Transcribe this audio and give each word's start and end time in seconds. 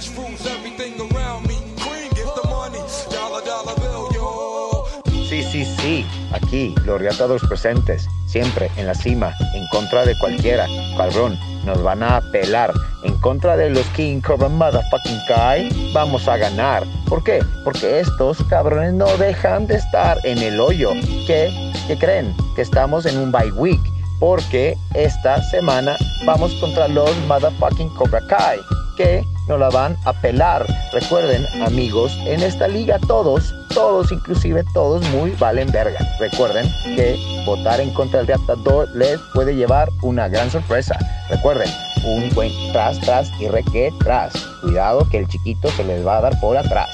everything 0.00 0.94
Sí, 5.28 5.42
sí, 5.44 5.64
sí, 5.64 6.06
aquí, 6.32 6.74
los 6.86 7.00
reatados 7.00 7.42
presentes, 7.46 8.08
siempre 8.26 8.70
en 8.76 8.86
la 8.86 8.94
cima, 8.94 9.34
en 9.54 9.66
contra 9.68 10.06
de 10.06 10.18
cualquiera, 10.18 10.66
cabrón, 10.96 11.38
nos 11.64 11.82
van 11.82 12.02
a 12.02 12.16
apelar. 12.16 12.72
En 13.04 13.14
contra 13.20 13.56
de 13.56 13.70
los 13.70 13.86
King 13.88 14.20
Cobra 14.20 14.48
Motherfucking 14.48 15.20
Kai, 15.28 15.92
vamos 15.92 16.26
a 16.28 16.36
ganar. 16.38 16.84
¿Por 17.06 17.22
qué? 17.22 17.44
Porque 17.62 18.00
estos 18.00 18.42
cabrones 18.44 18.94
no 18.94 19.06
dejan 19.18 19.66
de 19.66 19.76
estar 19.76 20.18
en 20.24 20.38
el 20.38 20.58
hoyo. 20.58 20.92
¿Qué? 21.26 21.50
¿Qué 21.86 21.96
creen? 21.98 22.34
Que 22.56 22.62
estamos 22.62 23.06
en 23.06 23.18
un 23.18 23.30
bye 23.30 23.52
week. 23.52 23.80
Porque 24.18 24.76
esta 24.94 25.42
semana 25.44 25.96
vamos 26.24 26.54
contra 26.54 26.88
los 26.88 27.16
Motherfucking 27.26 27.90
Cobra 27.90 28.20
Kai. 28.26 28.58
Que 28.96 29.24
no 29.50 29.58
la 29.58 29.68
van 29.68 29.96
a 30.04 30.12
pelar. 30.12 30.64
Recuerden, 30.92 31.44
amigos, 31.62 32.16
en 32.24 32.40
esta 32.40 32.68
liga 32.68 33.00
todos, 33.00 33.52
todos, 33.74 34.12
inclusive 34.12 34.64
todos, 34.72 35.02
muy 35.10 35.32
valen 35.32 35.70
verga. 35.72 35.98
Recuerden 36.20 36.66
que 36.84 37.18
votar 37.44 37.80
en 37.80 37.90
contra 37.92 38.18
del 38.20 38.28
reatador 38.28 38.88
les 38.94 39.18
puede 39.34 39.56
llevar 39.56 39.88
una 40.02 40.28
gran 40.28 40.50
sorpresa. 40.52 40.96
Recuerden, 41.28 41.68
un 42.04 42.30
buen 42.30 42.52
tras, 42.72 43.00
tras 43.00 43.28
y 43.40 43.48
reque 43.48 43.92
tras. 43.98 44.32
Cuidado 44.62 45.06
que 45.10 45.18
el 45.18 45.28
chiquito 45.28 45.68
se 45.72 45.82
les 45.82 46.06
va 46.06 46.18
a 46.18 46.20
dar 46.20 46.40
por 46.40 46.56
atrás. 46.56 46.88